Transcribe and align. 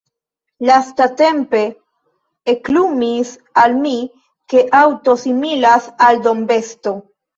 Lastatempe 0.67 1.59
eklumis 2.53 3.33
al 3.65 3.77
mi, 3.83 3.93
ke 4.55 4.65
aŭto 4.81 5.17
similas 5.25 5.91
al 6.09 6.23
dombesto. 6.31 6.97